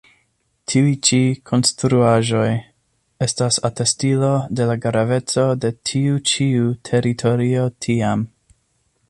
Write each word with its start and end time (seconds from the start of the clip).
Tiuj 0.71 0.93
ĉi 1.09 1.17
konstruaĵoj 1.49 2.47
estas 3.27 3.61
atestilo 3.69 4.31
de 4.61 4.67
la 4.71 4.79
graveco 4.87 5.45
de 5.67 5.73
tiu 5.91 6.19
ĉiu 6.33 6.75
teritorio 6.91 7.69
tiam. 7.87 8.27